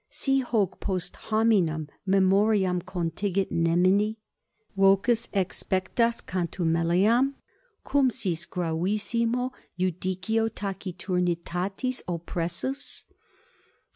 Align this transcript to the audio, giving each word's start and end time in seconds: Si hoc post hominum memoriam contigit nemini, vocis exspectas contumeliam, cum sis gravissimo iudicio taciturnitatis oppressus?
Si 0.09 0.39
hoc 0.39 0.79
post 0.79 1.15
hominum 1.29 1.87
memoriam 2.07 2.81
contigit 2.81 3.51
nemini, 3.51 4.17
vocis 4.75 5.27
exspectas 5.31 6.25
contumeliam, 6.25 7.35
cum 7.83 8.09
sis 8.09 8.47
gravissimo 8.47 9.51
iudicio 9.79 10.49
taciturnitatis 10.49 12.01
oppressus? 12.07 13.03